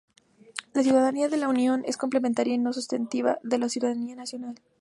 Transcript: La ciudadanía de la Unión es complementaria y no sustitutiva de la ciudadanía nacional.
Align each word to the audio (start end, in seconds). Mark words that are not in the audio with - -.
La 0.73 0.81
ciudadanía 0.81 1.29
de 1.29 1.37
la 1.37 1.47
Unión 1.47 1.83
es 1.85 1.95
complementaria 1.95 2.55
y 2.55 2.57
no 2.57 2.73
sustitutiva 2.73 3.37
de 3.43 3.59
la 3.59 3.69
ciudadanía 3.69 4.15
nacional. 4.15 4.55